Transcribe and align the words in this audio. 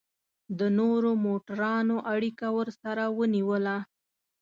د 0.59 0.59
نورو 0.79 1.11
موټرانو 1.25 1.95
اړیکه 2.13 2.47
ورسره 2.57 3.03
ونیوله. 3.17 3.77